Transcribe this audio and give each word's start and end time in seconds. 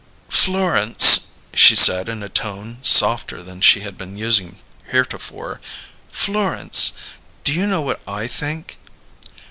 "Florence," 0.29 1.27
she 1.53 1.75
said, 1.75 2.09
in 2.09 2.23
a 2.23 2.27
tone 2.27 2.79
softer 2.81 3.43
than 3.43 3.61
she 3.61 3.81
had 3.81 3.99
been 3.99 4.17
using 4.17 4.57
heretofore; 4.89 5.61
"Florence, 6.11 6.93
do 7.43 7.53
you 7.53 7.67
know 7.67 7.81
what 7.81 8.01
I 8.07 8.25
think?" 8.25 8.79